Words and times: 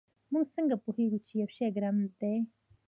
موږ 0.31 0.45
څنګه 0.55 0.75
پوهیږو 0.83 1.19
چې 1.27 1.33
یو 1.41 1.49
شی 1.55 1.67
ګرم 1.75 1.97
دی 2.19 2.35